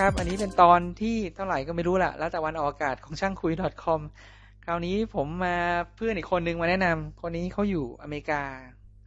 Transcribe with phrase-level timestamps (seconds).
[0.00, 3.52] วัสดีนะครับ อันนี้เป็นตอนที่เท่าไหร่ก็ไม่รู้ละแล้วแต่วันออกอากาศของช่างคุย
[3.84, 4.00] .com
[4.64, 5.56] คราวนี้ผมมา
[5.96, 8.42] เพื่อนอีกคนนึงมาแนะนำคนนี้เขาอยู่อเมริกา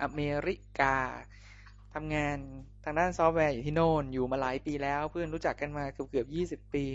[0.04, 0.96] อเมริกา
[1.94, 2.38] ทำงาน
[2.84, 6.86] ทางด้านซอฟต์แวร์อยู่ที่โน่น อยู่มาหลายปีแล้ว เพื่อนรู้จักกันมาเกือบเกือบยี่สิบปี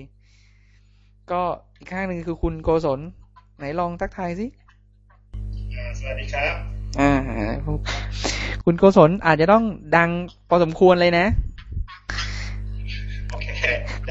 [1.31, 1.43] ก็
[1.79, 3.01] อีกข้างหนึ่งคือคุณโกศล
[3.57, 4.47] ไหนลองทักทายสิ
[5.99, 6.55] สวัสดีครับ
[7.01, 7.13] อ่า
[8.65, 9.65] คุณโกศลอาจจะต้อง
[9.97, 10.11] ดัง
[10.49, 11.48] พอสมควรเลยนะโอเค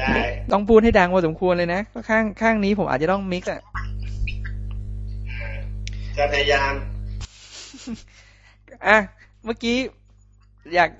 [0.00, 0.14] ได้
[0.52, 3.60] ต้องพูดให้ดังพอสมควรเลยนะก็ข้างข้างนี้ผมอาจจะต้องมิกซ์อะ
[6.16, 6.72] จะพยายาม
[8.86, 8.98] อะ
[9.44, 9.76] เมื่อกี้
[10.74, 10.90] อยาก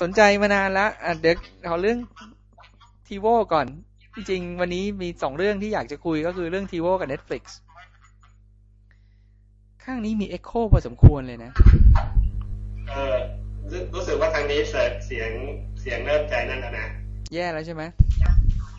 [0.00, 1.36] สนใจมานานแล้วอะเดี๋ยว
[1.68, 1.98] ขอเรื่อง
[3.06, 3.66] ทีโวก่อน
[4.14, 7.42] จริงๆวันนี้มีสองเรื่องที่อยากจะคุยก็คือเรื่องทีโวกับ Netflix
[9.84, 11.50] ข้างนี้มี Echo พอสมควรเลยนะ
[12.90, 13.16] เออ
[13.70, 15.30] รู้รู้สึกว่าทางนี้เสียงเสียง
[15.80, 16.88] เสียงเริ่มใจนั่นแล้วนะ
[17.34, 17.82] แย่แล้วใช่ไหม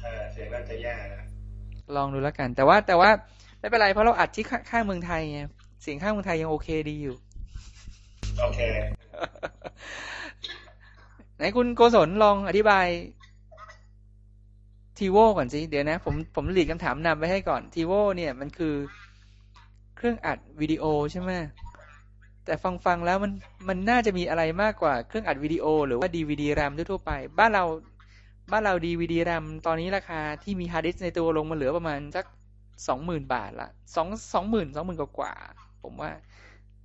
[0.04, 1.24] เออเสียงเริ่มจะแย่แล้ว
[1.96, 3.10] ลองดูแล้วกัน แต่ว่าแต่ว่า
[3.60, 5.40] ไม่เป็นไรเพราะเราอัดที่ข้างข้างเมืองไทยไง
[5.82, 7.16] เสียงข้างเมืองไทยยังโอเคดีอยู่
[8.42, 8.60] โอเค
[11.36, 12.88] ไหนคุณโกศลลองอธิบาย
[14.98, 18.74] ทีโวก่อนสิเดี๋ยวนะ ผมผมหลีกคำถามนำไปให้ก่อนทีโวเนี่ยมันคือ
[19.98, 21.32] เครื่องอัดวิดีโอใช่ไหม
[22.46, 23.32] แต่ฟังฟังแล้วมัน
[23.68, 27.64] มันน่าจะมีอะไรมากกว่าเครื่องอัดวิดีโอ หรือว่า DVD-RAM ทั่วไป บ้านเรา
[28.52, 32.26] บ้านเรา DVD-RAM ตอนนี้ราคาที่มีฮาร์ดดิสในตัวลงมาเหลือประมาณสัก
[32.88, 35.34] สองหมื่นบาทละสองสองหมื่นสองหมื่นกว่า
[35.84, 36.12] ผมว่า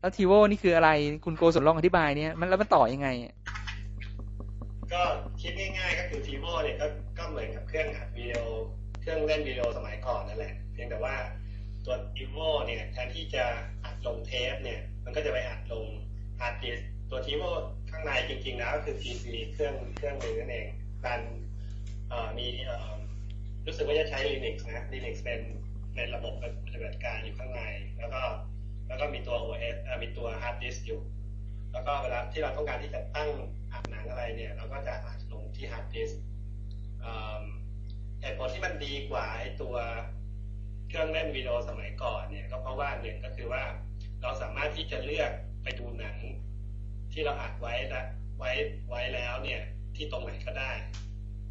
[0.01, 0.91] แล้ว TiVo นี่คืออะไร
[1.25, 3.09] คุณโกศลลองอธิบายเนี่ยมันแล้วมันต่อยังไง
[4.93, 5.03] ก็
[5.41, 6.87] คิดง่ายๆก็คือ TiVo เนี่ยก็
[7.19, 8.39] ก็เหมือนกับเครื่องอัดวิดีโอ
[9.01, 11.15] เครื่องเล่นวิดีโอสมัยก่อนนั่นแหละเพียงแต่ว่า
[11.85, 13.45] ตัว TiVo เนี่ยแทนที่จะ
[13.85, 15.85] อัดลงเทปเนี่ย มันก็จะไปอัดลง
[16.41, 16.79] ฮาร์ดดิสก์
[17.11, 17.43] ตัว TiVo
[17.91, 20.67] ข้างในจริงๆแล้วก็คือ PC เครื่องเครื่องหนึ่งนั่นเอง
[21.07, 21.21] การ
[22.39, 22.49] มี
[23.67, 25.41] รู้สึกว่าจะใช้ Linux นะ Linux เป็น
[25.95, 27.63] เป็นระบบปฏิบัติการอยู่ข้างใน
[27.99, 28.23] แล้วก็
[28.89, 31.01] แล้วก็มีตัว OS มีตัวฮาร์ดดิสก์อยู่
[31.73, 33.31] แล้วก็เวลาที่เราต้องการที่จะตั้ง
[33.73, 36.21] อัดหนังอะไรเนี่ย เราก็จะอัดลงที่ฮาร์ดดิสก์
[38.21, 39.75] เหตุผลที่มันดีกว่าไอ้ตัว
[40.89, 43.63] เครื่องเล่นวิดีโอสมัยก่อนเนี่ย ก็เพราะว่าหนึ่งก็คือว่า
[44.23, 45.31] เราสามารถที่จะเลือก
[45.63, 46.17] ไปดูหนัง
[47.13, 48.03] ที่เราอัดไว้ละ
[48.39, 48.51] ไว้
[48.89, 49.61] ไว้แล้วเนี่ย
[49.97, 50.73] ที่ตรงไหนก็ได้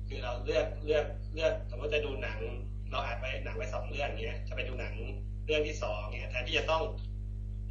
[0.09, 1.06] คือเราเลือกเลือก
[1.36, 2.40] เลือกสมมติจะดูหนัง
[2.92, 4.94] เราอัดไว้หนังไว้สองเรื่องเนี้ยจะไปดูหนัง
[5.46, 6.84] เรื่องที่สองเนี่ยแทนที่จะต้อง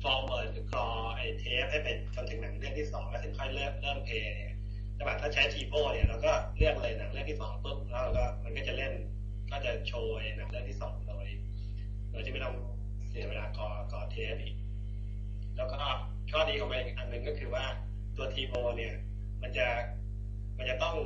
[0.03, 4.55] forward หรือกรอไอเทปให้ไปจนถึงหนังเรื่องที่สองแล้วถึงค่อยเริ่มเริ่มเพลย์เนี่ย
[4.95, 8.93] แต่ถ้าใช้ทีโ o เนี่ยเราก็เลือกเลยหนังเรื่องที่สองปุ๊บแล้วเราก็มันก็จะเล่น
[9.51, 11.27] ก็จะโชว์หนังเรื่องที่สองโดย
[12.11, 12.57] โดยที่ไม่ต้อง
[13.09, 14.55] เสียเวลากรอกรอเทปอีก
[15.57, 15.79] แล้วก็
[16.31, 17.65] ข้อดีของมันอีกอันหนึ่งก็คือว่า
[18.17, 18.95] ตัวทีโ o เนี่ย
[19.43, 19.67] มันจะ
[20.59, 20.97] มันจะต้อง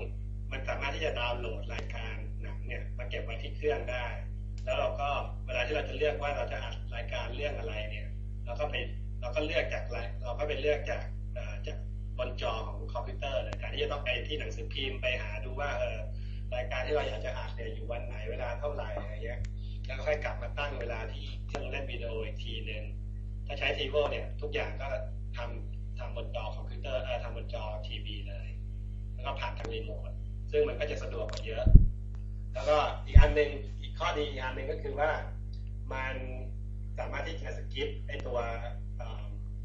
[0.52, 4.06] มันสามารถที่จะดาวน์โหลดรายการหนังเนี่ยมาเก็บไว้ที่เครื่องได้
[4.64, 5.08] แล้วเราก็
[5.46, 8.08] เวลาที่เราจะเลือกว่าเราจะอัดรายการเรื่องอะไรเนี่ย
[8.44, 8.74] เราก็ไป
[9.20, 9.84] เราก็เลือกจาก
[10.22, 11.04] เราก็ไปเลือกจาก
[11.66, 11.78] จาก
[12.18, 15.98] บนจอของคอมพิวเตอร์เลยการที่จะต้องไปที่หนังสือพิมพ์ไปหาดูว่าเออ
[16.54, 19.40] รายการที่เราอยากจะอัดเนี่ยอยู่วันไหนเวลาเท่าไหร่อะไรเงี้ย
[19.86, 22.82] แล้วค่อยกลับมาตั้งเวลาที่เครื่องเล่นวิดีโออีกทีหนึ่ง
[23.46, 24.88] ถ้าใช้ TiVo เนี่ยทุกอย่างก็
[25.36, 28.48] ทำทำบนจอคอมพิวเตอร์เออทำบนจอทีวีเลย
[29.14, 30.10] แล้วก็ผ่านทางรีโมท
[30.52, 31.64] ซึ่งมันก็จะสะดวกกว่าเยอะ
[32.54, 32.76] แล้วก็
[33.06, 35.10] อีกอันหนึ่งอีกข้อดีอีกอันหนึ่งก็คือว่า
[35.92, 36.14] มัน
[36.98, 38.38] สามารถที่จะ skip ไอตัว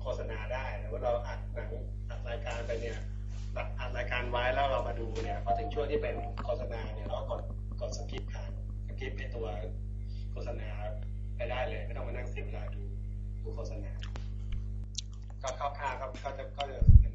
[0.02, 1.72] โฆษณาได้แต่ว่าเราอัดหนัง
[2.10, 2.98] อัดรายการไปเนี่ย
[3.80, 7.42] อัดรายการไว้แล้วเรามาดูเนี่ยพอถึงช่วงที่เป็นโฆษณาเนี่ยเรากด
[7.82, 8.52] กด skip ผ่าน
[8.88, 9.48] skip ไอตัว
[10.32, 10.70] โฆษณา
[11.36, 12.82] ไปได้เลยไม่ต้องมานั่งเสียเวลาดู
[13.42, 13.92] ดูโฆษณา
[15.42, 17.14] ก็คร่าวๆก็จะก็จะเป็น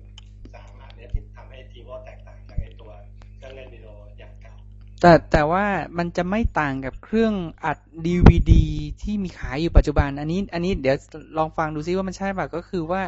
[0.54, 2.41] สามอันนี้ที่ทำให้ TiVo แตกต่าง
[3.42, 4.52] กับไอตัวเล่นวิดีโออย่างเก่า
[5.00, 5.64] แต่แต่ว่า
[5.98, 7.34] มันจะไม่ต่างกับเครื่อง
[7.64, 8.64] อัดดีวดี
[9.02, 10.96] ที่มีขายอยู่ปัจจุบัน อันนี้ อันนี้เดี๋ยว
[11.38, 13.02] ลองฟังดูซิว่ามันใช่ป่ะก็คือว่า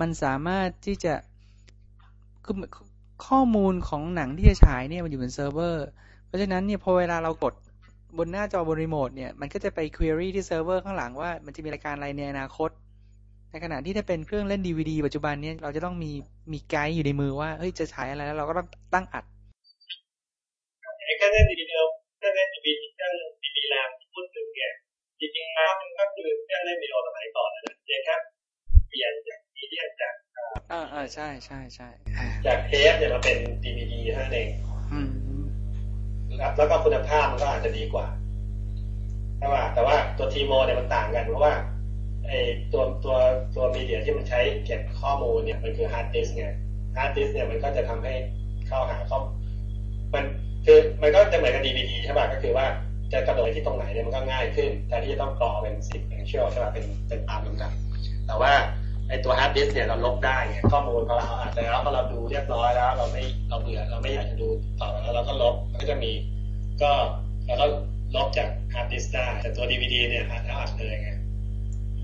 [0.00, 1.14] มันสามารถที่จะ
[2.44, 2.54] คือ
[3.26, 5.86] ข้อมูลของหนังที่จะฉายเนี่ยมันอยู่บนเซิร์ฟเวอร์
[6.26, 7.54] เพราะฉะนั้นเนี่ยพอเวลาเรากด
[8.18, 12.70] บนหน้าจอบนรีโมทเนี่ยมันก็จะไป query ที่เซิร์ฟเวอร์ข้างหลังว่ามันจะมีรายการอะไรในอนาคต
[13.50, 16.10] ในขณะที่ถ้าเป็นเครื่องเล่นดีวดีปัจจุบันเนี่ยเราจะต้องมี
[16.52, 19.24] มีไกด์อยู่ในมือว่าเฮ้ยจะฉายอะไรแล้วเราก็ต้องตั้งอัด
[21.18, 21.86] เครื่องเล่นดีเดียว
[22.18, 23.12] เครื่องเล่นดีวีเครื่อง
[23.42, 24.72] ดีวีแรมที่พูดถึงเนี่ย
[25.20, 28.14] จริงๆแล้วมันก็คือเครื่องเล่นวิดีโอสมัยก่อนนะเพียงแค่
[28.88, 30.14] เปลี่ยนจากมีเดียจาก
[30.72, 31.88] อ่าอ่าใช่ใช่ใช่
[32.46, 34.48] จากเทปเนี่ยมาเป็นดีวีดีเท่านั้นเอง
[34.92, 35.10] อืม
[36.56, 38.06] แล้วก็คุณภาพมันก็อาจจะดีกว่า
[39.38, 41.52] แต่ว่า แต่ว่าตัวทีโมเนี่ยมันต่างกันเพราะว่า
[42.28, 42.32] ไอ
[42.72, 43.16] ตัวตัว
[43.54, 46.46] ตัว media ที่มันใช้เก็บข้อมูลเนี่ยมันคือฮาร์ดดิสก์ไง
[46.96, 48.14] ฮาร์ดดิสก์เนี่ยมันก็จะทำให้
[48.68, 49.17] เข้าหาข้อ
[50.66, 52.66] คือมันก็จะเหมือนกับ DVD ใช่ป่ะก็คือว่า
[53.12, 57.72] จะกระโดดที่ตรงไหนเนี่ยมันก็ง่ายขึ้นแต่ที่จะต้องต่อเป็นสิบเป็นเชื่อใช่ป่ะเป็นเป็นตามลำดับ
[58.26, 58.52] แต่ว่า
[59.08, 64.48] ไอตัวฮาร์ดดิสก์เนี่ยเราลบได้ไงข้อมูลของเราอาจจะแล้วพอเราดูเรียบร้อยแล้ว เราไม่เราเบื่อเราไม่อยากจะดู
[64.80, 66.10] ต่อแล้วเราก็ลบก็จะมี
[66.82, 66.90] ก็
[67.46, 67.66] เราก็
[68.16, 71.10] ลบจากฮาร์ดดิสก์ได้แต่ตัว DVD เนี่ยอาจจะอัดเลยไง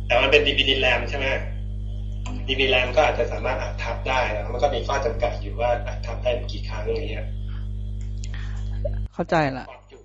[0.06, 1.26] แต่มันเป็น DVD RAM ใช่ไหม
[2.48, 7.26] DVD แรมก็อาจจะสามารถอัดทับได้แล้วมันก็มีข้อจำกัดอยู่ว่าอัดทับได้กี่ครั้งอย่างเงี้ย
[9.14, 9.96] เข้าใจละความจุ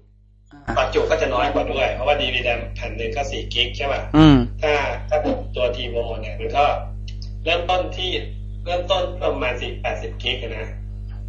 [0.75, 4.73] ความจุก็จะน้อยกว่าด้วย เพราะว่า DVD แรมแผ่นหนึ่งก็สี่กิกใช่ป่ะอืมถ้า
[5.09, 5.17] ถ้า
[5.55, 6.65] ตัว TiVo เนี่ยมันก็
[7.45, 8.11] เริ่มต้นที่
[8.65, 10.67] เริ่มต้นประมาณสี่แปดสิบ gig นะ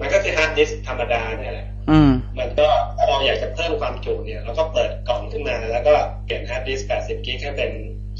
[0.00, 5.94] มันก็คือฮาร์ดดิสก์ธรรมดาเนี่ยแหละอืมมันก็ถ้าเราอยากจะเพิ่มความจุเนี่ยเราก็เปิดกล่องขึ้นมา แล้วก็
[6.24, 7.70] เปลี่ยนฮาร์ดดิสก์แปดสิบ gig ให้เป็น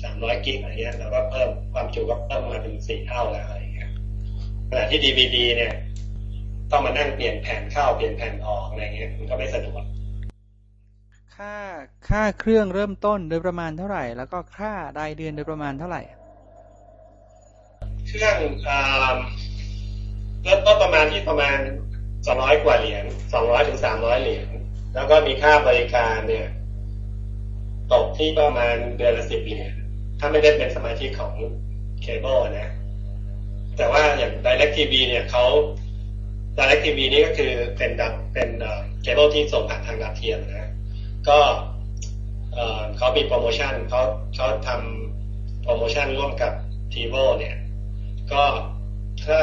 [0.02, 3.90] สามร้อย gig อะไรเงี้ยแล้วก็เพิ่มความจุก็เพิ่มมาเป็นสี่เท่าแล้วอะไรเงี้ย
[4.68, 5.72] ขณะที่ดีวดีเนี่ย
[6.70, 9.84] ต้องมานั่งเปลี่ยนแผ่นเข้าเปลี่ยนแผ่นออกอะไรเงี้ยมันก็ไม่สะดวก
[11.36, 11.56] ค่า
[12.08, 16.02] ค่าเครื่องเริ่มต้นโดยประมาณเท่าไหร่ แล้วก็ค่ารายเดือนโดยประมาณเท่าไหร่
[18.06, 18.36] เครื่อง
[18.68, 19.16] อ่า
[20.42, 21.58] เริ่มต้นประมาณที่ประมาณ
[22.26, 24.48] สองร้อยกว่าเหรียญสองร้อยถึงสามร้อยเหรียญ
[24.94, 26.48] แล้วก็มีค่าบริการเนี่ย
[27.92, 29.72] ตกที่ประมาณเดือนละสิบเหรียญ
[30.18, 31.32] ถ้าไม่ได้เป็นสมาชิกของ
[32.02, 32.70] เคเบิลนะ
[33.76, 35.44] แต่ว่าอย่าง Direct TV เนี่ยเขา
[36.56, 38.48] Direct TV นี่ก็คือเป็นดับเป็น
[39.02, 40.70] เคเบิลที่ส่งผ่านทางดาวเทียมนะ
[41.28, 41.38] ก็
[42.96, 44.00] เขามีโปรโมชั่นเขา
[44.36, 46.52] เขาทำโปรโมชั่นร่วมกับ
[46.92, 47.56] t ี v o เนี่ย
[48.32, 48.42] ก็
[49.24, 49.40] ถ้า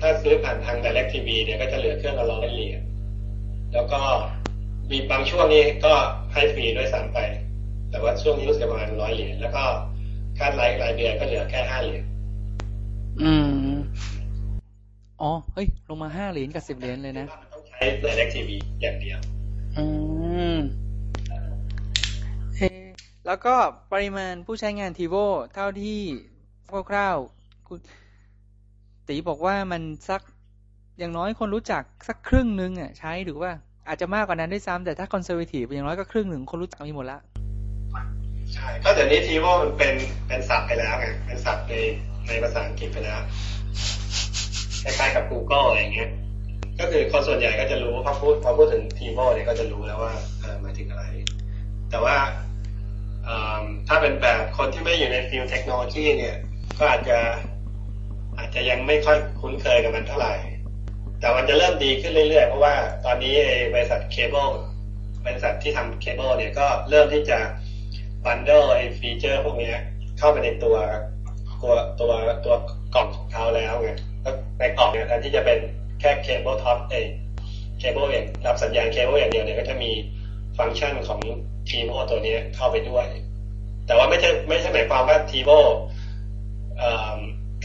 [0.00, 2.80] ถ้าซื้อผ่านทาง Direct TV เนี่ยก็จะเหลือเครื่องละร้อยเหรียญ
[3.72, 4.02] แล้วก็
[4.90, 5.94] มีบางช่วงนี้ก็
[6.32, 7.18] ให้ฟรีด้วยซ้ำไป
[7.90, 9.64] แต่ว่าช่วงนี้รู้สึกประมาณร้อยเหรียญแล้วก็
[10.38, 12.04] ค่าไลฟ์รายเดือนก็เหลือแค่ห้าเหรียญ
[13.22, 13.75] อืม
[15.22, 18.50] อ๋อ เฮ้ย ลงมาห้าเหรียญกับสิบเหรียญเลยนะต้องใช้ Direct TV
[18.82, 19.18] อย่างเดียว
[19.76, 19.84] อื
[20.54, 20.58] ม
[22.56, 22.70] เอะ
[23.26, 23.54] แล้วก็
[23.92, 25.14] ปริมาณผู้ใช้งาน TiVo
[25.54, 26.00] เท่าที่
[26.90, 27.78] คร่าวๆคุณ
[29.08, 30.22] ตีบอกว่ามันสัก
[30.98, 33.50] อย่างน้อยคนรู้จักสักครึ่งนึงอะใช้หรือว่า
[33.88, 37.18] อาจจะมากกว่านั้นด้วยซ้ำแต่ถ้า conservative อย่างน้อยก็ครึ่งหนึ่งคนรู้จักมีหมดละ
[38.54, 39.94] ใช่ก็เดี๋ยวนี้ TiVo มันเป็น
[40.28, 41.72] เป็นศัพท์ไปแล้วไงเป็นศัพท์ใน
[42.26, 43.20] ในภาษาอังกฤษไปแล้ว
[44.86, 46.10] คล้ายๆกับ Google อะไรเงี้ย
[46.80, 50.12] ก็คือคนส่วนใหญ่ก็จะรู้พอพูดพอพูดถึง TiVo เนี่ยก็จะรู้แล้วว่า
[50.62, 51.04] หมายถึงอะไร
[51.90, 52.16] แต่ว่า
[53.88, 56.36] ถ้าเป็นแบบคนที่ไม่อยู่ใน field เทคโนโลยีเนี่ย
[56.78, 57.18] ก็อาจจะ
[58.38, 60.34] อาจจะยังไม่ค่อยคุ้นเคยกับมันเท่าไหร่
[61.20, 62.74] แต่มันจะเริ่มดีขึ้นเรื่อยๆ เพราะว่า
[63.04, 64.50] ตอนนี้ไอ้บริษัทเคเบิล
[65.24, 67.38] บริษัทที่ทำเคเบิลเนี่ยก็เริ่มที่จะ
[68.24, 69.72] bundle ไอ้ feature พวกนี้
[70.18, 70.76] เข้าไปในตัว
[71.62, 72.12] ตัวตัว
[72.44, 72.54] ตัว
[72.94, 73.90] กล่องของเขาแล้วไง
[74.58, 75.58] ในกล่องเนี่ยแทนที่จะเป็น
[76.00, 77.08] แค่เคเบิลท็อปเอง
[77.78, 79.90] เคเบิลเองรับสัญญาณเคเบิลอย่างเดียวเนี่ยก็จะมี
[80.58, 81.20] ฟังก์ชันของ
[81.68, 83.06] ทีโ o ตัวนี้เข้าไปด้วย
[83.86, 85.58] แต่ว่าไม่ใช่ไม่ใช่หมายความว่าทีโ o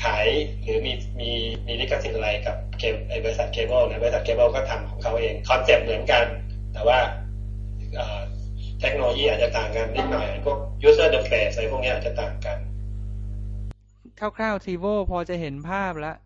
[0.04, 0.28] ขาย
[0.64, 1.32] หรือมีมี
[1.68, 6.24] มีลิขสิทธิ์อะไรกับเคไอบริษัทเคเบิลนะบริษัทเคเบิลก็ทำของเขาเอง concept เหมือนกัน
[6.74, 7.00] แต่ว่า
[7.96, 8.22] เอ่อ
[8.80, 12.58] เทคโนโลยีอาจจะต่างกันนิดหน่อยพวก user interface อะไรพวกนี้อาจจะต่างกัน
[14.20, 16.18] คร่าวๆทีโวพอจะเห็นภาพแล้ว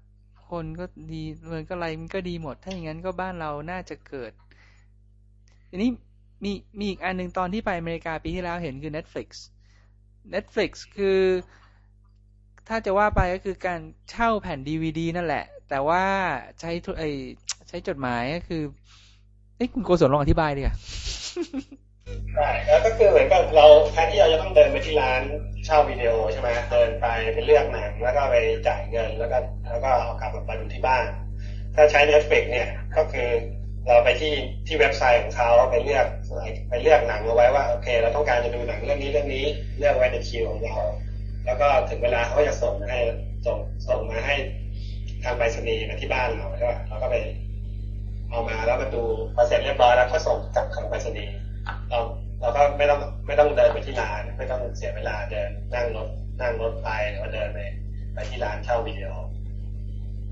[0.49, 4.31] คนก็ดีเมือนก็อะไรมันก็ดีหมด ถ้าอย่างนั้นก็บ้านเราน่าจะเกิด
[5.69, 5.89] ทีนี้
[6.43, 9.27] มีมีอีกอันหนึ่งตอนที่ไปอเมริกาปีที่แล้วเห็นคือ Netflix
[10.33, 11.19] Netflix คือ
[12.67, 16.03] ถ้าจะว่าไปก็คือการเช่าแผ่นดีวดีนั่นแหละ แต่ว่า
[16.59, 17.03] ใช้ไอ
[17.67, 18.63] ใช้จดหมายก็คือ
[19.57, 20.75] เอ้คุณโกศลลองอธิบายดิค่ะ
[22.33, 25.21] ใช่แล้วก็คือเหมือนกับเราแทนที่เราจะต้องเดินไปที่ร้าน
[25.65, 28.35] เช่าวิดีโอใช่ไหมเดินไปไปเลือกหนังแล้วก็ไป
[28.67, 29.37] จ่ายเงินแล้วก็
[29.69, 31.05] แล้วก็เอากลับมาดูที่บ้าน
[31.75, 33.29] ถ้าใช้ Netflix เนี่ยก็คือ
[33.87, 34.33] เราไปที่
[34.67, 36.05] ที่เว็บไซต์ของเขาไปเลือก
[36.69, 39.43] ไปเลือกหนังเอาไว้ว่าโอเค เราต้องการจะดูหนังเรื่องนี้เรื่องนี้
[39.77, 40.75] เลือกไว้ในคิวของเรา
[41.45, 42.99] แล้วก็ถึงเวลาเขาจะส่งมาให้
[43.45, 43.57] ส่ง
[43.87, 44.35] ส่งมาให้
[45.23, 47.15] ทางไปรษณีย์มาที่บ้านเราใช่ป่ะเราก็ไป
[48.29, 51.35] เอามาแล้วมาดูพอเสร็จเรียบร้อยแล้วก็ส่งกลับทางไปรษณีย์
[51.95, 52.05] เรา
[52.41, 56.09] เราก็ไม่ต้องไม่ต้องเดินไปที่ร้าน ไม่ต้องเสียเวลาเดินนั่งรถ
[56.41, 57.59] นั่งรถไปหรือว่าเดินไป
[58.13, 59.09] ไปที่ร้านเช่าวิดีโอ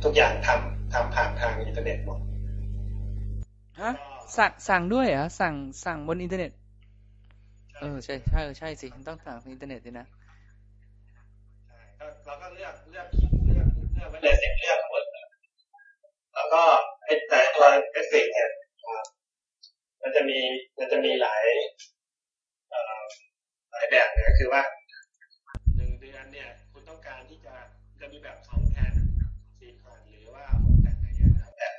[0.04, 2.20] ทุกอย่างทำทำผ่านทางอินเทอร์เน็ตหมด
[3.82, 3.92] ฮะ
[4.38, 5.54] สั่งสั่งด้วยเหรอสั่ง
[5.86, 6.52] สั่งบนอินเทอร์เน็ต
[7.80, 10.08] เออใช่ใช่ใช่สิต้องสั่งทางอินเทอร์เน็ตดินะ
[20.34, 20.44] มันจะมี
[20.80, 21.44] มันจะมีหลาย
[22.70, 23.02] เอ่อ
[23.72, 24.62] หลายแบบเนี่ยก็คือว่า
[25.76, 27.54] หนึ่งเดือนเนี่ย คุณต้องการที่จะ
[28.00, 28.94] จะมีแบบสองแผ่น
[29.60, 31.70] สี่แผ่นหรือว่าหกแผ่นอะไรเงี้ยแล้วแต่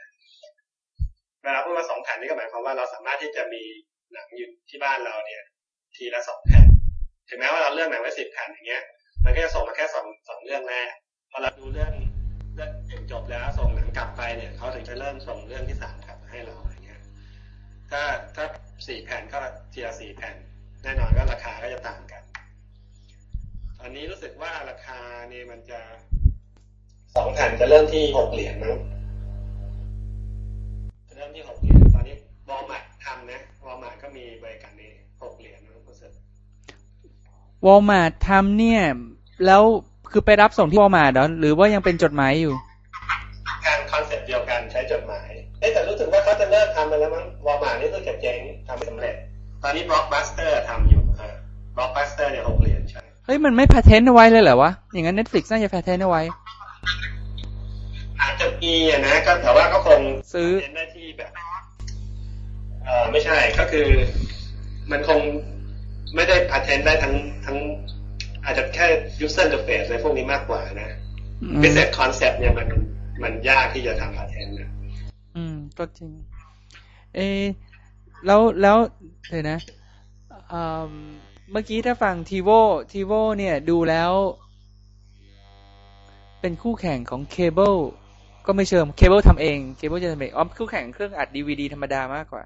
[1.42, 3.62] เวลาพูดว่าสองแผ่นนี่ก็หมายความว่าเราสามารถที่จะมี
[4.12, 5.42] หนังอยู่ที่บ้านเราเนี่ย
[5.96, 6.66] ทีละสองแผ่น
[7.28, 8.82] ถึงแม้ว่าเราเลือกหนังไว้สิบแผ่นอย่างเงี้ย
[9.24, 10.90] มันก็จะส่งมาแค่สองสองเรื่องแรก
[11.30, 11.92] พอเราดูเรื่อง
[12.54, 12.70] เรื่อง
[13.10, 16.63] จบแล้วส่งหนังกลับไปเนี่ยเขาถึงจะเริ่มส่งเรื่องที่สามกลับมาให้เราอย่างเงี้ย
[17.94, 18.46] ถ้าถ้า
[18.88, 19.38] สี่แผ่นก็
[19.72, 20.36] ทีละสี่แผ่น
[20.82, 22.22] แน่นอนก็ราคาก็จะต่างกัน
[23.78, 25.00] ตอนนี้รู้สึกว่าราคา
[25.32, 25.80] นี่มันจะ
[27.14, 28.78] สองแผ่นจะเริ่มที่หกเหรียญมั้ง
[31.08, 32.16] จะเริ่มที่หกเหรียญตอนนี้
[32.48, 34.90] วอลมาร์ททำนะวอลมาร์ทก็มีบริการนี้
[35.22, 36.10] หกเหรียญนะรู้สึก
[37.66, 38.82] วอลมาร์ททำเนี่ย
[39.46, 39.62] แล้ว
[40.10, 42.54] คือไปรับส่งที่วอลมาร์ทเหรอหรือว่ายังเป็นจดหมายอยู่
[46.24, 48.38] เขาจะเลิกทำไปแล้วมั้งวอลมาร์ทนี่รู้สึกเจ๊ง
[48.68, 49.14] ทำไม่สำเร็จ
[49.62, 51.34] ตอนนี้บล็อกบัสเตอร์ทำอยู่ฮะ
[51.76, 56.22] บล็อกบัสเตอร์เนี่ยหกเหรียญใช่เฮ้ย มันไม่ patent เอาไว้เลยเหรอวะ อย่างนั้น Netflix น่าจะ patent เอาไว้
[58.20, 60.00] อาจจะมีอะนะก็แต่ว่าก็คง
[60.34, 61.30] ซื้อเน้นได้ที่แบบ
[62.84, 63.86] เออไม่ใช่ก็คือ
[64.90, 65.20] มันคง
[66.14, 67.14] ไม่ได้ patent ได้ทั้ง
[67.46, 67.56] ทั้ง
[68.44, 68.86] อาจจะแค่
[69.24, 70.98] user interface อะไรพวกนี้มากกว่านะ
[71.42, 72.68] อืม business concept เนี่ยมัน
[73.22, 74.83] มันยากที่จะทำ patent นะอืม
[75.78, 76.10] ก็จริง
[77.14, 77.18] เอ
[78.26, 78.76] แล้วแล้ว
[79.28, 79.58] เดี๋ยวนะ
[80.52, 80.92] อืม
[81.52, 82.50] เมื่อกี้ถ้าฟังทีโว
[82.92, 84.12] ทีโวเนี่ยดูแล้ว
[86.40, 87.74] เป็นคู่แข่งของเคเบิล
[88.46, 92.44] ก็ไม่เชิงเคเบิลทำเองเคเบิลจะทำเองอ๋อคู่แข่งเครื่องอัดดีวีดีธรรมดามากกว่า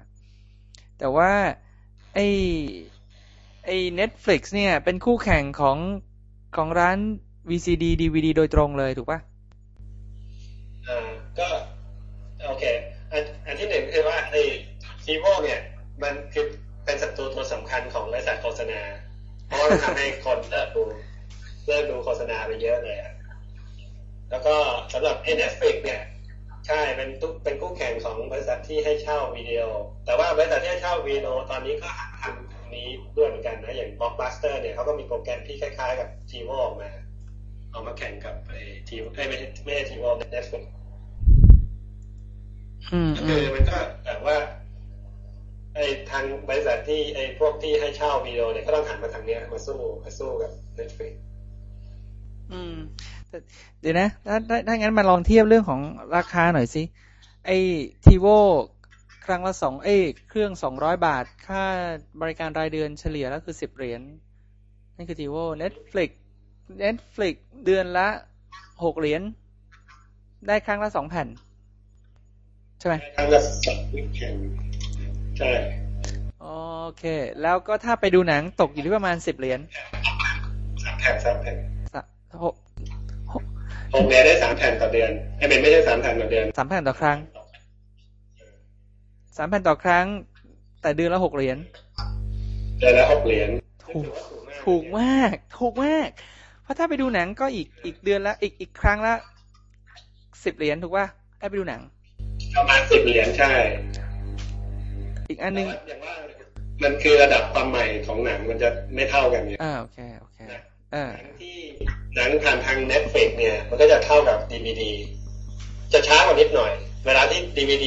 [0.99, 1.31] แต่ว่า
[2.13, 2.19] ไอ
[3.65, 3.69] ไอ
[3.99, 5.77] Netflix เนี่ย เป็นคู่แข่งของ
[6.55, 6.97] ของร้าน
[7.49, 9.19] VCD DVD โดยตรงเลยถูกปะ
[10.87, 10.97] อ่า
[11.39, 11.47] ก็
[12.45, 12.63] โอเค
[13.11, 14.41] อันอันที่หนึ่งคือว่าไอ้
[15.05, 15.61] ซีโวเนี่ย
[16.03, 16.45] มันคือ
[16.85, 18.81] เป็นศัตรูตัวสำคัญของบริษัทโฆษณา
[19.47, 20.83] เพราะมันทำให้คนเลิกดู
[21.67, 23.13] เลิกดูโฆษณาไปเยอะเลยอะ
[24.31, 24.55] แล้วก็
[24.93, 26.01] สำหรับ Netflix เนี่ย
[26.67, 29.61] ใช่เป็นตุ๊กเป็นคู่แข่งของบริษัทที่ให้เช่าวิดีโอ
[30.05, 31.89] แต่ว่าบริษัทที่ให้เช่าวิดีโอตอนนี้ก็
[32.21, 32.87] ทำตรงนี้
[33.17, 36.89] ด้วยเหมือนกันนะ อย่าง Blockbuster เนี่ยเขาก็มีโปรแกรมที่คล้ายๆ กับ TiVo ออกมา
[37.71, 40.78] เอามาแข่งกับไอ้ทีเอ้ไม่ใช่ไม่ใช่ TiVo Netflix อืมก็
[42.93, 44.37] อืคือมมันก็แบบว่า
[45.75, 51.13] ไอ้ทางบริษัทที่ไอ้พวกที่ให้เช่าวิดีโอเนี่ยก็ต้องหันมาทางเนี้ยมาสู้มาสู้กับ Netflix
[52.51, 52.75] อืม
[53.29, 53.37] แต่
[53.81, 55.81] เดี๋ยวนะถ้าถ้าถ้างั้นมาลองเทียบเรื่องของ
[56.15, 56.83] ราคาหน่อยสิ
[57.45, 57.57] ไอ้
[58.05, 58.27] ทีโว
[59.25, 61.63] ครั้งละสองเอ้ยเครื่องสองร้อยบาท ค่า
[62.21, 64.01] บริการรายเดือนเฉลี่ยแล้วคือสิบเหรียญ
[64.97, 66.09] นี่คือทีโว Netflix
[66.83, 68.07] Netflix เดือนละ
[68.83, 69.21] หกเหรียญ
[70.47, 71.27] ได้ครั้งละสองแผ่น
[72.79, 73.79] ใช่ไหมทางละสอง
[74.15, 74.33] แข่ง
[75.37, 75.51] ใช่
[76.41, 76.47] โอ
[76.97, 77.03] เค
[77.41, 79.59] แล้วก็ถ้าไปดูหนังตกอยู่ที่ประมาณสิบเหรียญ
[80.83, 81.55] สามแผ่นสามแผ่น
[81.93, 82.01] สะ
[82.43, 82.55] หก
[83.93, 87.17] หกเนี่ยได้สามแผ่นต่อเดือนไอ้เป็นไม่ใช่สามแผ่นต่อเดือนสามแผ่นต่อครั้ง
[89.37, 90.05] สามแผ่นต่อครั้ง
[90.81, 91.57] แต่เดือนละหกเหรียญ
[92.79, 93.49] เดือนละหกเหรียญ
[93.85, 94.05] ถูก
[94.63, 96.09] ถูกมาก ถูกมาก
[96.63, 99.13] เพราะถ้าไปดูหนังก็อีกอีกเดือนละอีกอีกครั้งละ
[100.43, 101.05] สิบเหรียญถูกป่ะ
[101.39, 101.81] ได้ไปดูหนัง
[102.55, 103.51] ประมาณสิบเหรียญใช่
[105.29, 106.15] อีกอันนึงอย่างว่า
[106.83, 110.39] มันคือระดับความใหม่ของหนังมันจะไม่เท่ากันเนี่ยอ่าโอเคโอเค
[110.95, 111.57] อ่าหนังที่
[112.15, 114.83] หนังผ่านทาง Netflix เนี่ย มันก็จะเท่ากับ DVD
[115.93, 116.71] จะช้ากว่านิดหน่อย
[117.05, 117.85] เวลาที่ DVD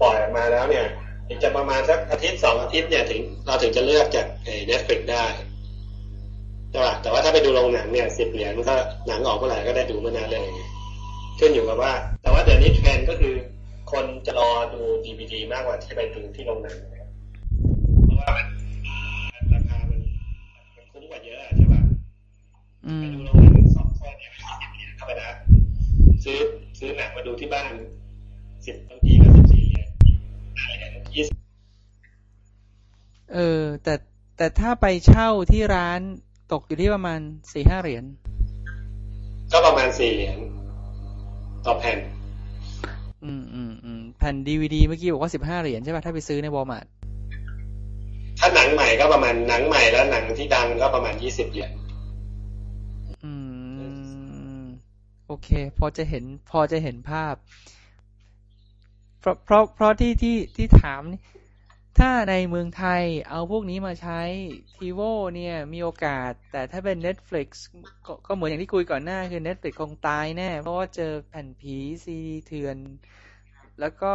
[0.00, 0.86] ปล่อยออกมาแล้วเนี่ย
[1.28, 5.24] อีกจะประมาณสักอาทิตย์สองอาทิตย์เนี่ยถึงเราถึงจะเลือกจากไอ้ Netflix ได้
[6.70, 8.74] ใช่ป่ะแต่ว่าถ้าไปดูโรงหนังเนี่ยสิบเหรียญมันก็
[9.06, 10.46] หนังออกเมื่อไหร่ก็ได้ดูเมื่อนั้นเลย
[11.38, 11.92] ขึ้นอยู่กับว่า
[12.22, 13.34] แต่ว่าเดี๋ยวนี้เทรนด์ก็คือ
[13.90, 17.08] คนจะรอดู DVD มากกว่าที่ไปดูที่โรงหนังนะครับ
[18.04, 18.46] เพราะว่ามัน
[19.52, 20.00] ราคามัน
[20.74, 21.80] มันคุ้มกว่าเยอะอะใช่ป่ะ
[22.86, 25.30] อืไปมดูโรงหนังสองคนเนี่ยไม่สิบเหรียญเข้าไปนะ
[26.24, 26.38] ซื้อ
[26.78, 27.72] ซื้อหนังมาดูที่บ้าน
[28.66, 29.88] สิบบางทีก็สิบสี่เหรียญ
[31.14, 31.36] ยี่สิบ
[33.34, 33.94] เออ แต่
[34.36, 36.00] แต่ถ้าไปเช่าที่ร้าน
[36.52, 37.20] ตกอยู่ที่ประมาณ
[37.52, 38.04] สี่ห้าเหรียญ
[39.52, 40.38] ก็ประมาณสี่เหรียญ
[41.66, 41.98] ต่อแผ่น
[43.24, 46.86] อืมอืมอืมแผ่นดีวดีเมื่อกี้บอกว่าสิบห้าเหรียญใช่ป่ะถ้าไปซื้อในวอลมาร์ท
[48.38, 51.70] ถ้าหนังใหม่ก็ประมาณหนังใหม่แล้วหนังที่ดังก็ประมาณยี่สิบเหรียญ
[53.24, 53.32] อื
[54.62, 54.64] ม
[55.26, 57.34] โอเค พอจะเห็นพอจะเห็นภาพ
[59.20, 61.20] เพราะเพราะเพราะที่ที่ที่ถามนี่
[61.98, 64.20] ถ้าในเมืองไทยเอาพวกนี้มาใช้
[64.76, 65.00] ทีโว
[65.34, 67.48] เนี่ยมีโอกาส แต่ถ้าเป็น Netflix
[68.06, 72.76] ก็ก็เหมือนอย่างที่คุยก่อนหน้าคือ Netflix คงตายแน่ เพราะว่าเจอแผ่นผีซีดีเถื่อน
[73.80, 74.12] แล้วก็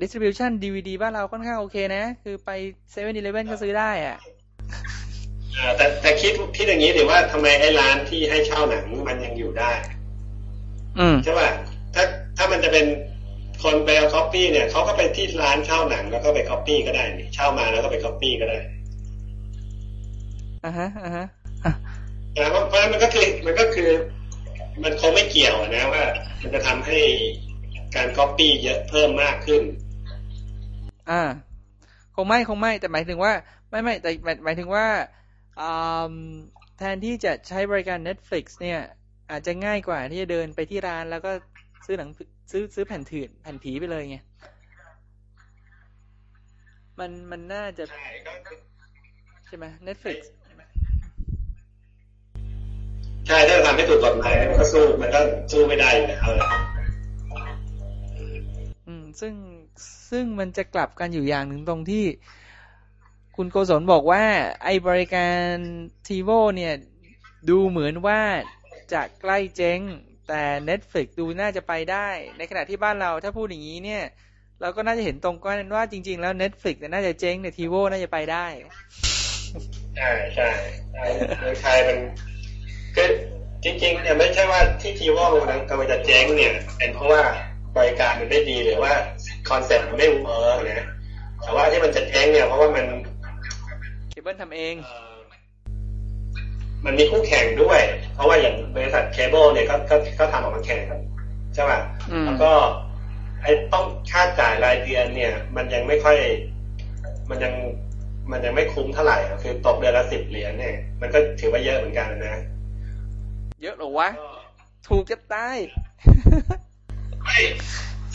[0.00, 4.16] distribution DVD บ้านเราค่อนข้างโอเคนะ คือไป7 e เ e ่ e อก็ซื้อได้อะ
[5.56, 9.70] อ่าแต่แต่คิดคิดอย่างนี้ถือว่าทำไมไอ้ร้านที่ให้เช่าหนังมันยังอยู่ได้
[10.98, 11.50] อืมใช่ป่ะ
[11.94, 12.04] ถ้า
[12.36, 12.86] ถ้ามันจะเป็น
[13.62, 18.58] คนไปเอาคัปปี้เนี่ยเขาก็ไปที่ร้านเช่าหนังแล้วก็ไปคัปปี้ก็ได้นี่เช่ามาแล้วก็ไปคัปปี้ก็ได้
[20.64, 21.26] อ่าฮะอ่าฮะ
[22.36, 23.90] นะเพราะเพราะฉะนั้นมันก็คือมันก็คือ
[24.84, 26.04] มันคงไม่เกี่ยวอะนะว่า
[26.42, 26.98] มันจะทำให้
[27.96, 29.62] การคัปปี้เยอะเพิ่มมากขึ้น
[31.10, 31.22] อ่า
[32.14, 33.32] คงไม่คงไม่ แต่หมายถึงว่า
[33.70, 34.86] ไม่ไม่แต่หมายหมายถึงว่า
[35.60, 36.14] อ่า
[36.78, 38.80] แทนที่จะใช้บริการ Netflix เนี่ย
[39.30, 41.30] อาจจะง่ายกว่าที่จะเดินไปที่ร้านแล้วก็
[41.86, 42.10] ซื้อหนัง
[42.50, 44.18] ซื้อซื้อแผ่นถืนแผ่นผีไปเลยไง
[46.98, 48.58] มันมันน่าจะใช่ก็คือ
[49.46, 50.18] ใช่ไหม Netflix
[53.26, 55.20] ใช่ถ้าทำให้ถูกกฎหมายมันก็สู้มันก็
[55.52, 56.48] สู้ไม่ได้อยู่แล้วแหละ
[58.86, 59.34] อืมซึ่ง
[60.10, 62.04] ซึ่งมันจะกลับกันอยู่อย่างหนึ่งตรงที่
[63.36, 64.24] คุณโกศลบอกว่า
[64.64, 65.52] ไอ้บริการ
[66.06, 66.74] ทีโวเนี่ย
[67.48, 68.20] ดูเหมือนว่า
[68.92, 69.80] จะใกล้เจ๊ง
[70.32, 72.08] แต่ Netflix ดูน่าจะไปได้
[72.38, 74.02] ในขณะที่บ้านเราถ้าพูดอย่างนี้เนี่ย
[74.60, 78.46] เราก็น่าจะเห็นตรงกันว่าจริง ๆ แล้ว Netflix เนี่ยน่าจะเจ๊งแต่ทีโวน่าจะไปได้
[79.96, 80.48] ใช่ใช่
[81.38, 81.98] เมืองไทยมัน
[82.94, 83.08] คือ
[83.64, 87.22] จริงๆเนี่ยไม่ใช่ว่าที่ TiVo มันกำลังจะเจ๊งเนี่ย เป็นเพราะว่า
[87.76, 88.92] บริการมันไม่ดีหรือว่า
[89.48, 90.86] concept มันไม่ work นะ
[91.40, 92.86] แต่ว่าที่มันจะเจ๊งเนี่ยเพราะว่ามัน
[94.10, 97.80] เคเบิลทำเองเมันมีคู่แข่งด้วย
[98.14, 101.00] เพราะว่าอย่างบริษัทเคเบิลเนี่ยก็ก็ก็ทำออกมาแข่งกัน
[101.54, 101.80] ใช่ป่ะ
[102.12, 102.52] อืมแล้วก็
[103.42, 106.18] ไอ้ต้องค่าจ่ายรายเดือนเนี่ย มันยังไม่ค่อย
[107.30, 107.54] มันยัง
[108.30, 112.42] มันยังไม่คุ้มเท่าไหร่อะคือตกเดือนละสิบเหรียญเนี่ย มันก็ถือว่าเยอะเหมือนกันนะ
[113.62, 114.08] เยอะเหรอวะ
[114.88, 115.56] ถูกจะตาย
[117.22, 117.38] ไม่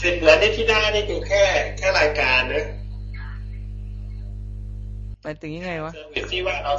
[0.01, 1.43] สิบเหรียญนี่ที่ได้นี่คือแค่
[1.77, 2.65] แค่รายการนะ
[5.21, 6.73] หมายถึงยังไงวะ service ที่ว่าเรา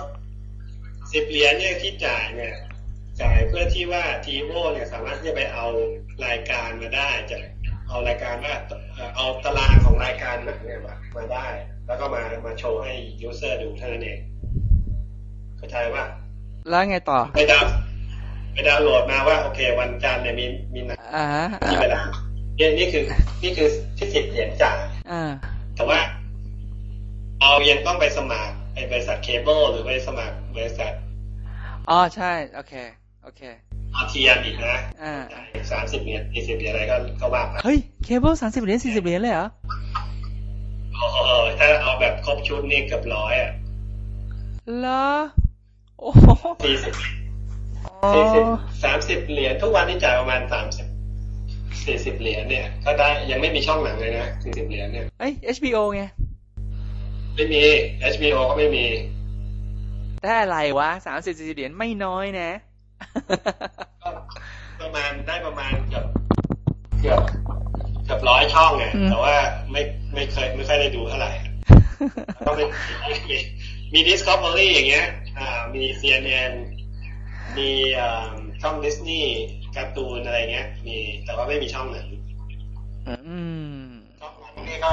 [1.16, 2.54] สิบเหรียญเนี่ยที่จ่ายเนี่ย
[3.20, 5.66] จ่ายเพื่อที่ว่า TiVo เนี่ยสามารถที่จะไปเอา
[6.26, 7.40] รายการมาได้จาก
[7.88, 8.54] เอารายการว่า
[8.94, 11.46] เอ่อเอาตารางของรายการหนังเนี่ยมามาได้
[11.86, 14.20] แล้วก็มามาโชว์ให้ user ดูเท่านั้นเอง
[15.56, 16.04] เข้าใจป่ะ
[16.68, 17.72] แล้วไงต่อไป down
[18.52, 22.00] ไปดาวน์โหลดมาว่าโอเค วันจันทร์เนี่ยมีมีหนังอ่าฮะที่เวลา
[22.56, 23.04] เนี่ยนี่คือ
[23.42, 24.78] นี่คือที่สิบเหรียญจ่าย
[25.10, 25.30] อ่า
[25.74, 25.98] แต่ว่า
[27.40, 30.92] เรายังต้องไปสมัครไอ้บริษัทเคเบิลหรือไปสมัครบริษัท
[31.90, 32.74] อ๋อใช่ โอเค
[33.22, 33.42] โอเค
[33.94, 35.14] อาเทียนอีกนะอ่า
[35.70, 39.48] สามสิบเหรียญสี่สิบเหรียญอะไรก็ก็ว่าไปเฮ้ย เคเบิลสามสิบเหรียญสี่สิบเหรียญเลยเหรอ
[40.94, 41.18] โอ้โห
[41.58, 43.52] ถ้าเอาแบบครบชุดนี่เกือบร้อยอะ
[44.78, 45.06] เหรอ
[46.00, 46.26] โอ้โห
[46.64, 46.94] สี่สิบ
[47.86, 48.44] อ๋อสี่สิบ
[48.84, 50.86] สามสิบเหรียญทุกวันนี่จ่ายประมาณสามสิบ
[51.84, 56.02] สี่สิบเหรียญเนี่ยก็ได้ยังไม่มีช่องหนังเลยนะสี่สิบเหรียญเนี่ยเอ้ย HBO ไง
[57.34, 57.62] ไม่มี
[58.14, 58.84] HBO ก็ไม่มี
[60.26, 62.50] ได้อะไรวะสามสิบสี่สิบเหรียญไม่น้อยนะ
[64.02, 64.10] ก็
[64.80, 66.06] ประมาณได้ประมาณเกือบ
[67.00, 67.22] เกือบ
[68.04, 69.34] เกือบร้อยช่องไงอืมแต่ว่า
[69.72, 69.82] ไม่
[70.14, 71.32] ไม่เคยไม่ค่อยได้ดูเท่าไหร่
[72.46, 72.64] ก็ไม่
[73.28, 73.36] มี
[73.94, 75.06] มี Discovery อย่างเงี้ย
[75.38, 76.52] อ่า มี CNN
[77.56, 78.30] มีอ่า
[78.62, 79.34] ช่องดิสนีย์
[79.76, 82.08] การ์ตูนอะไรเงี้ย มีแต่ว่าไม่มีช่องหนัง
[83.08, 83.38] อื
[83.80, 83.86] ม
[84.20, 84.90] ช่องหนังนี่ก็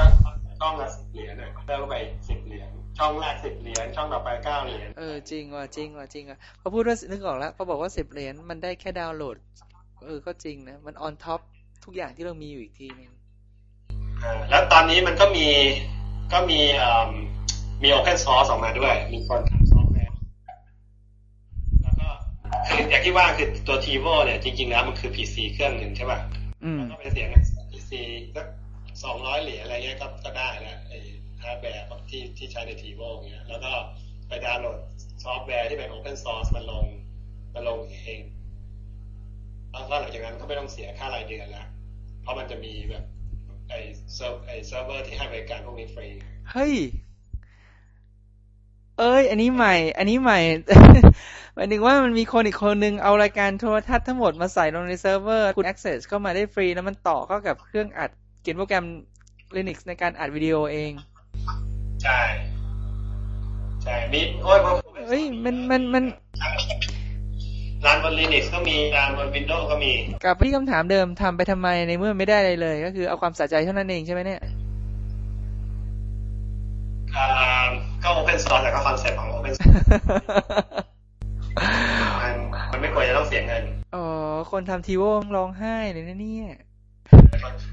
[0.60, 1.94] ช่องละสิบเหรียญอะเริ่มไป
[2.28, 9.36] สิบเหรียญ ช่องแรกสิบเหรียญช่องต่อไปเก้าเหรียญเออจริงว่ะจริงว่ะจริงว่ะพอพูดว่านึกออกแล้วพอบอกว่าสิบเหรียญมันได้แค่ดาวน์โหลด
[10.06, 11.40] เออก็จริงนะมัน on top
[11.84, 13.10] ทุกอย่างที่เรามีอยู่อีกทีนึง
[14.22, 15.46] อ่าแล้วตอนนี้มันก็มี
[16.32, 17.08] ก็มีอ่า
[17.82, 20.16] มี Open Source ออกมาด้วย มีคนทำซอฟต์แวร์
[21.82, 22.08] แล้วก็
[22.66, 26.18] คืออย่างที่ว่าคือตัว TiVo เนี่ยจริง ๆ แล้วมันคือ PC เครื่องหนึ่งใช่ป่ะ
[26.64, 27.92] อืมก็ไปเสียเงิน PC
[28.36, 28.46] สัก
[29.04, 30.98] สองร้อยเหรียญอะไรเงี้ยก็ก็ได้แแล้วไอ้
[31.44, 33.72] ฮาร์ดแวร์ที่ที่ใช้ใน TiVo เงี้ย แล้วก็
[34.28, 34.78] ไปดาวน์โหลด
[35.22, 36.84] ซอฟต์แวร์ที่เป็น Open Source มาลง
[37.54, 38.20] มาลงเอง
[39.72, 41.66] แล้วก็หลังจากนั้นก็ไม่ต้องเสียค่ารายเดือนล้ว
[42.22, 43.04] เพราะมันจะมีแบบ
[43.68, 43.80] ไอ้
[44.14, 46.08] เซิร์ฟไอ้เซิร์ฟเวอร์ที่ให้บริการพวกนี้ฟรี
[46.50, 46.74] เฮ้ย
[48.98, 50.38] เอ้ย อันนี้ใหม่ อันนี้ใหม่
[51.54, 58.10] หมายถึงว่ามันมีคนอีกคนนึงเอารายการโทรทัศน์ทั้งหมดมาใส่ลงในเซิร์ฟเวอร์ คุณ access เข้ามาได้ฟรี แล้วมันต่อเข้ากับเครื่องอัด
[58.42, 58.86] เขียนโปรแกรม
[59.56, 60.92] Linux ในการอัดวิดีโอเอง
[62.04, 62.20] ใช่
[63.82, 64.58] ใช่มีโอ้ย
[65.08, 66.04] เฮ้ยมันมันมัน
[67.86, 69.92] รันบน Linux ก็มีรันบน Windows ก็มี
[70.24, 74.40] กลับไปที่คำถามเดิมทำไปทำไมในเมื่อไม่ได้อะไรเลย ก็คือเอาความสะใจเท่านั้นเองใช่ไหมเนี่ย
[77.16, 77.26] อ่า
[78.02, 79.74] ก็ Open Source แต่ก็ concept ของ Open Source
[82.22, 82.34] มัน
[82.72, 83.64] มันไม่ควรจะต้องเสียเงิน
[83.94, 84.06] อ๋อ
[84.50, 85.04] คนทำ TiVo
[85.36, 86.48] ร้องไห้เลยนะเนี่ย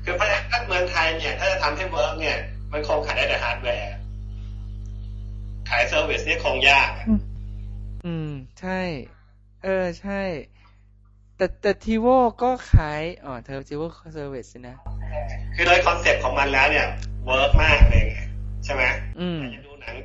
[0.04, 0.14] คือ
[0.52, 2.38] ถ้าเมืองไทยเนี่ย ถ้าจะทำให้ work เนี่ย
[2.72, 3.94] มันคงขายได้แต่ฮาร์ดแวร์
[5.72, 6.90] ขาย service เนี่ยคงยาก
[8.06, 8.80] อืม ใช่
[9.64, 10.22] เออ ใช่
[11.38, 12.08] แต่แต่ TiVo
[12.44, 13.82] ก็ขาย อ๋อ เธอทีโว
[14.14, 14.78] เซอร์วิสนะ
[15.56, 16.88] คือโดย concept ของมันแล้วเนี่ย
[17.26, 18.06] work มากเลย
[18.66, 18.84] ใช่ไหม
[19.20, 19.96] อืมจะดูหนัง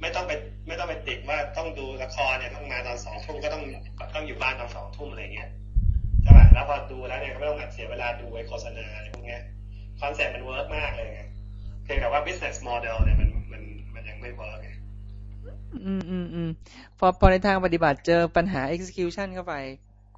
[0.00, 0.32] ไม่ต้องไป
[0.68, 3.62] ไม่ต้องไปติดว่าต้องดูละครเนี่ยต้องมาตอนสองทุ่มก็ต้อง
[4.14, 5.48] ต้องอยู่บ้านตอนสองทุ่มอะไรเงี้ย
[6.22, 9.42] ใช่ป่ะแล้วพอดูแล้วเนี่ยก็ไม่ต้องแบบเสียเวลาดูไอ้โฆษณาอะไรพวกเนี้ย
[10.00, 11.22] concept มัน work มากเลยไง
[11.84, 13.62] เพียงแต่ว่า business model เนี่ยมันมัน
[13.94, 14.61] มันยังไม่ work ไง
[15.86, 16.48] อืมอืมอืม
[16.98, 19.54] พอพอในทางปฏิบัติเจอปัญหา execution เข้าไป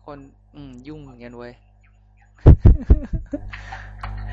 [0.04, 0.18] คน
[0.54, 1.52] อืมยุ่งเหมือนกันเว้ย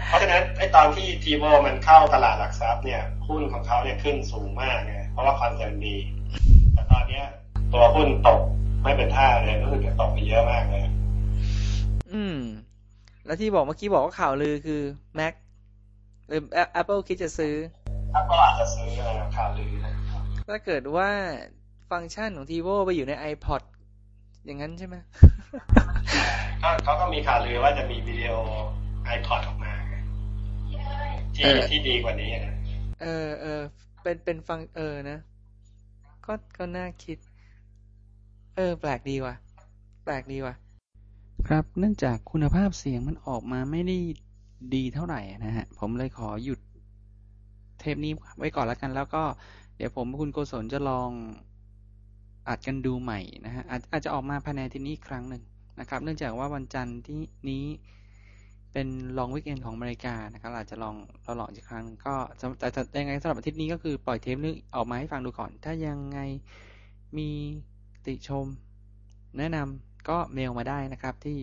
[0.08, 5.96] เพราะฉะนั้นไอ้ตอนที่ TiVo มันเข้าตลาดหลักทรัพย์เนี่ยหุ้นของเขาเนี่ยขึ้นสูงมากไงเพราะว่าคอนเซ็ปต์ดี
[6.74, 7.26] แต่ตอนเนี้ย
[7.74, 8.42] ตัวหุ้นตก
[8.84, 10.86] ไม่เป็นท่าเลยรู้สึกจะตกไปเยอะมากเลย
[12.14, 12.38] อืม
[13.26, 14.82] แล้วที่บอกเมื่อกี้บอกว่าข่าวลือคือ
[15.20, 15.34] Mac
[16.28, 16.42] หรือ
[16.80, 17.56] Apple คิดจะซื้อ
[18.14, 19.81] ถ้าก็อาจจะซื้ออะไรข่าวลือนะครับ
[20.48, 21.10] ถ้าเกิดว่า
[21.92, 23.62] ฟังก์ชันของ TiVo ไปอยู่ใน iPod
[24.46, 24.96] อย่างนั้นใช่ไหม
[26.62, 28.34] ก็เขาก็มีข่าวลือว่าจะมีวิดีโอ
[29.16, 29.96] iPod ออกมาไง
[31.36, 32.56] ที่เออที่ดีกว่านี้นะ
[33.02, 33.62] เออเออ
[34.02, 35.20] เป็นเป็นฟังเออนะ
[36.26, 37.18] ก็ก็น่าคิด
[38.56, 39.36] เออ แปลกดีว่ะ
[40.04, 40.56] แปลกดีว่ะ
[41.48, 43.98] ครับเนื่องจากคุณภาพเสียงมันออกมาไม่ได้
[44.76, 46.60] ดีเท่าไหร่นะฮะ ผมเลยขอหยุด
[47.80, 49.24] เทปนี้ไว้ก่อนแล้วกัน แล้วก็
[49.61, 51.12] เดี๋ยวผมกับคุณโกศลจะลอง
[52.48, 55.44] อัดกันดูใหม่นะฮะอาจอาจจะออกมาภายในที่นี้ครั้งหนึ่ง
[55.80, 57.66] นะครับ เนื่องจากว่าวันจันทร์ที่นี้
[58.72, 62.16] เป็นลองวิกเอนของอเมริกานะครับอาจจะลองเราลองอีกครั้งหนึ่งก็
[62.60, 66.20] แต่แต่ยังไงสำหรับอาทิตย์นี้ก็คือปล่อยเทปนี้ออกมาให้ฟังดูก่อน ถ้ายังไง
[67.18, 67.30] มี
[68.06, 68.46] ติชม
[69.38, 71.38] แนะนำก็เมลมาได้นะครับ ที่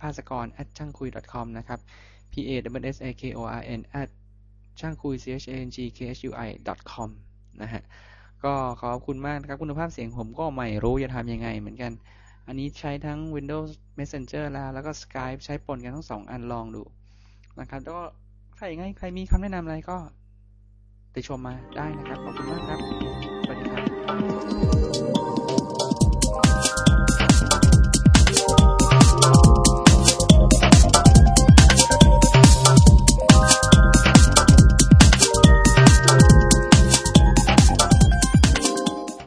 [0.00, 1.80] ภาสกร at ช่างคุย .com นะครับ
[2.32, 4.08] p a w s a k o r n at
[4.80, 6.48] ช่างคุย c h a n g k h u i
[6.92, 7.10] com
[7.62, 7.82] นะฮะ
[8.44, 11.92] ก็ขอบคุณมากนะครับคุณภาพเสียงผมก็ไม่รู้จะทำยังไงเหมือนกัน
[12.46, 16.82] อันนี้ใช้ทั้ง Windows Messenger แล้ว แล้วก็ Skype ใช้ปนกันทั้งสองอันลองดู
[17.60, 18.04] นะครับแล้วก็
[18.56, 19.96] ใครยังไงใครมีคำแนะนำอะไรก็
[21.14, 22.80] ติชมมาได้นะครับ ขอบคุณมากครับ
[23.44, 23.80] สวัสดีครั
[25.20, 25.21] บ